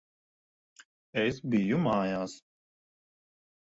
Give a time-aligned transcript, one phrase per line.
[1.25, 2.39] Es biju mājās.